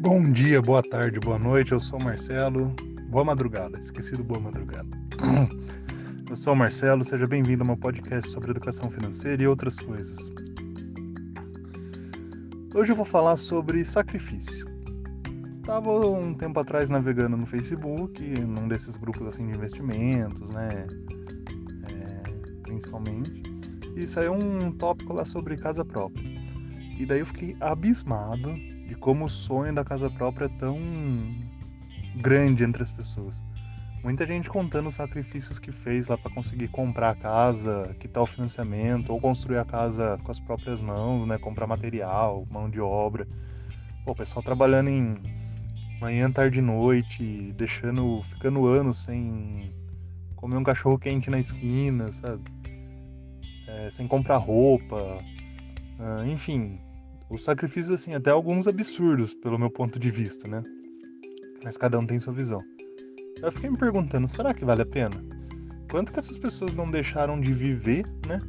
Bom 0.00 0.32
dia, 0.32 0.62
boa 0.62 0.82
tarde, 0.82 1.20
boa 1.20 1.38
noite. 1.38 1.72
Eu 1.72 1.78
sou 1.78 2.00
o 2.00 2.02
Marcelo. 2.02 2.74
Boa 3.10 3.22
madrugada. 3.22 3.78
Esqueci 3.78 4.16
do 4.16 4.24
boa 4.24 4.40
madrugada. 4.40 4.88
Eu 6.26 6.34
sou 6.34 6.54
o 6.54 6.56
Marcelo. 6.56 7.04
Seja 7.04 7.26
bem-vindo 7.26 7.62
ao 7.62 7.66
meu 7.66 7.76
podcast 7.76 8.30
sobre 8.30 8.50
educação 8.50 8.90
financeira 8.90 9.42
e 9.42 9.46
outras 9.46 9.78
coisas. 9.78 10.32
Hoje 12.74 12.92
eu 12.92 12.96
vou 12.96 13.04
falar 13.04 13.36
sobre 13.36 13.84
sacrifício. 13.84 14.66
Tava 15.64 15.90
um 15.90 16.32
tempo 16.32 16.58
atrás 16.58 16.88
navegando 16.88 17.36
no 17.36 17.44
Facebook, 17.44 18.22
num 18.40 18.68
desses 18.68 18.96
grupos 18.96 19.26
assim 19.26 19.48
de 19.48 19.54
investimentos, 19.54 20.48
né? 20.48 20.86
É, 21.92 22.30
principalmente. 22.62 23.42
E 23.94 24.06
saiu 24.06 24.32
um 24.32 24.72
tópico 24.72 25.12
lá 25.12 25.26
sobre 25.26 25.58
casa 25.58 25.84
própria. 25.84 26.24
E 26.98 27.04
daí 27.04 27.18
eu 27.18 27.26
fiquei 27.26 27.54
abismado 27.60 28.54
de 28.90 28.96
como 28.96 29.26
o 29.26 29.28
sonho 29.28 29.72
da 29.72 29.84
casa 29.84 30.10
própria 30.10 30.46
é 30.46 30.48
tão 30.48 30.76
grande 32.16 32.64
entre 32.64 32.82
as 32.82 32.90
pessoas. 32.90 33.40
Muita 34.02 34.26
gente 34.26 34.50
contando 34.50 34.88
os 34.88 34.96
sacrifícios 34.96 35.60
que 35.60 35.70
fez 35.70 36.08
lá 36.08 36.18
para 36.18 36.34
conseguir 36.34 36.66
comprar 36.66 37.10
a 37.10 37.14
casa, 37.14 37.94
quitar 38.00 38.20
o 38.20 38.26
financiamento, 38.26 39.10
ou 39.12 39.20
construir 39.20 39.58
a 39.58 39.64
casa 39.64 40.18
com 40.24 40.32
as 40.32 40.40
próprias 40.40 40.80
mãos, 40.80 41.24
né? 41.24 41.38
Comprar 41.38 41.68
material, 41.68 42.44
mão 42.50 42.68
de 42.68 42.80
obra. 42.80 43.28
Pô, 44.04 44.10
o 44.10 44.16
pessoal 44.16 44.42
trabalhando 44.42 44.88
em 44.90 45.16
manhã, 46.00 46.28
tarde 46.28 46.58
e 46.58 46.62
noite, 46.62 47.54
deixando, 47.56 48.20
ficando 48.24 48.66
anos 48.66 49.02
sem 49.02 49.72
comer 50.34 50.56
um 50.56 50.64
cachorro 50.64 50.98
quente 50.98 51.30
na 51.30 51.38
esquina, 51.38 52.10
sabe? 52.10 52.42
É, 53.68 53.88
sem 53.88 54.08
comprar 54.08 54.38
roupa, 54.38 54.96
uh, 54.96 56.26
enfim, 56.26 56.80
os 57.30 57.44
sacrifícios, 57.44 58.00
assim, 58.00 58.14
até 58.14 58.30
alguns 58.30 58.66
absurdos, 58.66 59.32
pelo 59.32 59.58
meu 59.58 59.70
ponto 59.70 59.98
de 59.98 60.10
vista, 60.10 60.48
né? 60.48 60.62
Mas 61.64 61.76
cada 61.76 61.98
um 61.98 62.04
tem 62.04 62.18
sua 62.18 62.32
visão. 62.32 62.60
Eu 63.40 63.52
fiquei 63.52 63.70
me 63.70 63.78
perguntando, 63.78 64.26
será 64.26 64.52
que 64.52 64.64
vale 64.64 64.82
a 64.82 64.86
pena? 64.86 65.16
Quanto 65.90 66.12
que 66.12 66.18
essas 66.18 66.36
pessoas 66.36 66.74
não 66.74 66.90
deixaram 66.90 67.40
de 67.40 67.52
viver, 67.52 68.04
né? 68.26 68.40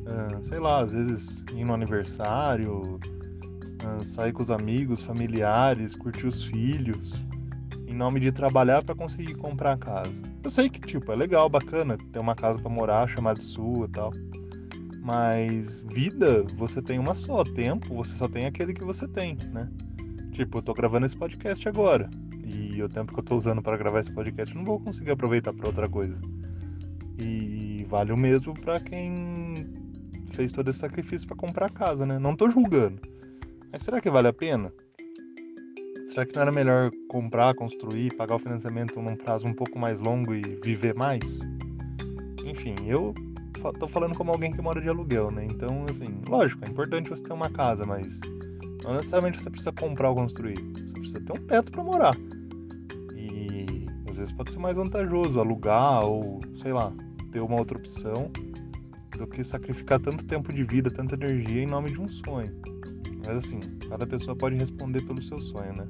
Uh, 0.00 0.42
sei 0.42 0.58
lá, 0.58 0.82
às 0.82 0.92
vezes 0.92 1.44
ir 1.54 1.64
no 1.64 1.74
aniversário, 1.74 2.98
uh, 2.98 4.06
sair 4.06 4.32
com 4.32 4.42
os 4.42 4.50
amigos, 4.50 5.02
familiares, 5.02 5.94
curtir 5.94 6.26
os 6.26 6.42
filhos, 6.42 7.24
em 7.86 7.94
nome 7.94 8.20
de 8.20 8.30
trabalhar 8.32 8.84
para 8.84 8.94
conseguir 8.94 9.34
comprar 9.34 9.72
a 9.72 9.78
casa. 9.78 10.22
Eu 10.42 10.50
sei 10.50 10.68
que, 10.68 10.80
tipo, 10.80 11.10
é 11.10 11.16
legal, 11.16 11.48
bacana 11.48 11.96
ter 12.12 12.18
uma 12.18 12.34
casa 12.34 12.60
para 12.60 12.70
morar, 12.70 13.08
chamar 13.08 13.34
de 13.34 13.44
sua 13.44 13.86
e 13.86 13.90
tal. 13.90 14.12
Mas 15.10 15.82
vida, 15.82 16.44
você 16.54 16.80
tem 16.80 16.96
uma 16.96 17.14
só. 17.14 17.42
Tempo, 17.42 17.96
você 17.96 18.14
só 18.14 18.28
tem 18.28 18.46
aquele 18.46 18.72
que 18.72 18.84
você 18.84 19.08
tem, 19.08 19.36
né? 19.52 19.68
Tipo, 20.30 20.58
eu 20.58 20.62
tô 20.62 20.72
gravando 20.72 21.04
esse 21.04 21.16
podcast 21.16 21.68
agora. 21.68 22.08
E 22.44 22.80
o 22.80 22.88
tempo 22.88 23.12
que 23.12 23.18
eu 23.18 23.24
tô 23.24 23.36
usando 23.36 23.60
para 23.60 23.76
gravar 23.76 23.98
esse 23.98 24.12
podcast, 24.12 24.54
eu 24.54 24.60
não 24.60 24.64
vou 24.64 24.78
conseguir 24.78 25.10
aproveitar 25.10 25.52
para 25.52 25.66
outra 25.66 25.88
coisa. 25.88 26.16
E 27.18 27.84
vale 27.88 28.12
o 28.12 28.16
mesmo 28.16 28.54
para 28.54 28.78
quem 28.78 29.66
fez 30.30 30.52
todo 30.52 30.70
esse 30.70 30.78
sacrifício 30.78 31.26
para 31.26 31.36
comprar 31.36 31.72
casa, 31.72 32.06
né? 32.06 32.16
Não 32.16 32.36
tô 32.36 32.48
julgando. 32.48 33.00
Mas 33.72 33.82
será 33.82 34.00
que 34.00 34.08
vale 34.08 34.28
a 34.28 34.32
pena? 34.32 34.72
Será 36.06 36.24
que 36.24 36.36
não 36.36 36.42
era 36.42 36.52
melhor 36.52 36.88
comprar, 37.08 37.52
construir, 37.56 38.14
pagar 38.14 38.36
o 38.36 38.38
financiamento 38.38 39.02
num 39.02 39.16
prazo 39.16 39.48
um 39.48 39.54
pouco 39.54 39.76
mais 39.76 39.98
longo 39.98 40.32
e 40.32 40.40
viver 40.62 40.94
mais? 40.94 41.40
Enfim, 42.44 42.76
eu 42.86 43.12
tô 43.78 43.86
falando 43.86 44.16
como 44.16 44.30
alguém 44.30 44.52
que 44.52 44.60
mora 44.60 44.80
de 44.80 44.88
aluguel, 44.88 45.30
né? 45.30 45.46
Então, 45.50 45.84
assim, 45.88 46.20
lógico, 46.28 46.64
é 46.64 46.68
importante 46.68 47.08
você 47.10 47.22
ter 47.22 47.32
uma 47.32 47.50
casa, 47.50 47.84
mas 47.84 48.20
não 48.82 48.94
necessariamente 48.94 49.40
você 49.40 49.50
precisa 49.50 49.72
comprar 49.72 50.10
ou 50.10 50.16
construir. 50.16 50.58
Você 50.74 50.94
precisa 50.94 51.20
ter 51.20 51.32
um 51.32 51.46
teto 51.46 51.70
para 51.70 51.82
morar. 51.82 52.16
E 53.14 53.86
às 54.08 54.18
vezes 54.18 54.32
pode 54.32 54.52
ser 54.52 54.58
mais 54.58 54.76
vantajoso 54.76 55.38
alugar 55.38 56.04
ou, 56.04 56.40
sei 56.56 56.72
lá, 56.72 56.92
ter 57.30 57.40
uma 57.40 57.58
outra 57.58 57.78
opção 57.78 58.30
do 59.16 59.26
que 59.26 59.44
sacrificar 59.44 60.00
tanto 60.00 60.24
tempo 60.24 60.52
de 60.52 60.64
vida, 60.64 60.90
tanta 60.90 61.14
energia 61.14 61.62
em 61.62 61.66
nome 61.66 61.92
de 61.92 62.00
um 62.00 62.08
sonho. 62.08 62.52
Mas 63.26 63.36
assim, 63.36 63.60
cada 63.88 64.06
pessoa 64.06 64.34
pode 64.36 64.56
responder 64.56 65.02
pelo 65.02 65.20
seu 65.20 65.38
sonho, 65.38 65.72
né? 65.76 65.86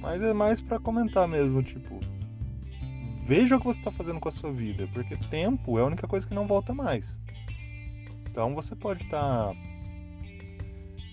Mas 0.00 0.22
é 0.22 0.32
mais 0.32 0.60
para 0.60 0.78
comentar 0.78 1.26
mesmo, 1.26 1.62
tipo, 1.62 1.98
veja 3.26 3.56
o 3.56 3.58
que 3.58 3.66
você 3.66 3.80
está 3.80 3.90
fazendo 3.90 4.20
com 4.20 4.28
a 4.28 4.32
sua 4.32 4.52
vida, 4.52 4.88
porque 4.92 5.16
tempo 5.16 5.78
é 5.78 5.82
a 5.82 5.86
única 5.86 6.06
coisa 6.06 6.26
que 6.26 6.34
não 6.34 6.46
volta 6.46 6.72
mais. 6.72 7.18
Então 8.30 8.54
você 8.54 8.76
pode 8.76 9.02
estar. 9.02 9.20
Tá... 9.20 9.54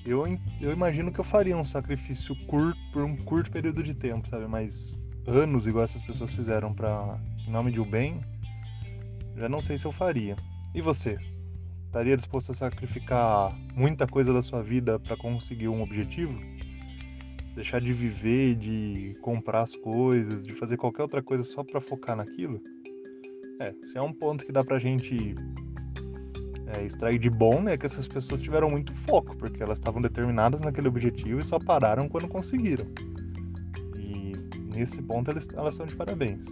Eu, 0.06 0.24
eu 0.62 0.72
imagino 0.72 1.12
que 1.12 1.20
eu 1.20 1.24
faria 1.24 1.58
um 1.58 1.64
sacrifício 1.66 2.36
curto 2.46 2.80
por 2.92 3.04
um 3.04 3.16
curto 3.16 3.50
período 3.50 3.82
de 3.82 3.96
tempo, 3.96 4.28
sabe? 4.28 4.46
Mas 4.48 4.96
anos, 5.26 5.66
igual 5.66 5.86
essas 5.86 6.04
pessoas 6.04 6.36
fizeram 6.36 6.74
para 6.74 7.18
em 7.48 7.52
nome 7.52 7.72
de 7.72 7.80
um 7.80 7.90
bem, 7.90 8.22
já 9.36 9.50
não 9.50 9.62
sei 9.62 9.78
se 9.78 9.86
eu 9.86 9.92
faria. 9.92 10.36
E 10.76 10.82
você? 10.82 11.18
Estaria 11.86 12.16
disposto 12.16 12.52
a 12.52 12.56
sacrificar 12.56 13.58
muita 13.74 14.06
coisa 14.06 14.34
da 14.34 14.42
sua 14.42 14.62
vida 14.62 15.00
para 15.00 15.16
conseguir 15.16 15.68
um 15.68 15.82
objetivo? 15.82 16.40
Deixar 17.56 17.80
de 17.80 17.94
viver, 17.94 18.56
de 18.56 19.14
comprar 19.22 19.62
as 19.62 19.76
coisas, 19.76 20.46
de 20.46 20.54
fazer 20.54 20.78
qualquer 20.78 21.04
outra 21.04 21.22
coisa 21.22 21.44
só 21.44 21.64
para 21.64 21.80
focar 21.80 22.16
naquilo? 22.16 22.62
É, 23.60 23.74
se 23.86 23.98
é 23.98 24.02
um 24.02 24.12
ponto 24.12 24.46
que 24.46 24.52
dá 24.52 24.64
pra 24.64 24.80
gente 24.80 25.36
é, 26.68 26.84
extrair 26.84 27.20
de 27.20 27.30
bom, 27.30 27.62
né, 27.62 27.78
que 27.78 27.86
essas 27.86 28.08
pessoas 28.08 28.42
tiveram 28.42 28.70
muito 28.70 28.94
foco, 28.94 29.36
porque 29.38 29.62
elas 29.62 29.78
estavam 29.78 30.02
determinadas 30.02 30.62
naquele 30.62 30.88
objetivo 30.88 31.40
e 31.40 31.44
só 31.44 31.60
pararam 31.60 32.10
quando 32.10 32.28
conseguiram. 32.28 32.86
E 33.96 34.34
nesse 34.76 35.02
ponto 35.04 35.30
elas, 35.30 35.48
elas 35.54 35.76
são 35.76 35.86
de 35.86 35.96
parabéns. 35.96 36.46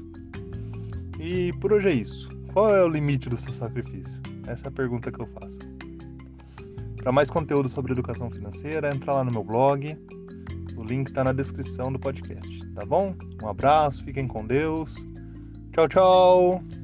E 1.19 1.51
por 1.59 1.73
hoje 1.73 1.89
é 1.89 1.94
isso. 1.94 2.29
Qual 2.53 2.75
é 2.75 2.83
o 2.83 2.88
limite 2.88 3.29
do 3.29 3.38
seu 3.38 3.53
sacrifício? 3.53 4.22
Essa 4.45 4.68
é 4.68 4.69
a 4.69 4.72
pergunta 4.72 5.12
que 5.12 5.22
eu 5.22 5.28
faço. 5.28 5.59
Para 6.97 7.12
mais 7.12 7.31
conteúdo 7.31 7.68
sobre 7.68 7.94
educação 7.94 8.29
financeira, 8.29 8.94
entra 8.94 9.13
lá 9.13 9.23
no 9.23 9.31
meu 9.31 9.44
blog, 9.44 9.97
o 10.81 10.86
link 10.86 11.08
está 11.08 11.24
na 11.24 11.31
descrição 11.31 11.92
do 11.92 12.00
podcast, 12.00 12.68
tá 12.74 12.86
bom? 12.86 13.16
Um 13.42 13.47
abraço, 13.47 14.03
fiquem 14.03 14.28
com 14.28 14.46
Deus. 14.46 14.96
Tchau, 15.72 15.88
tchau! 15.88 16.81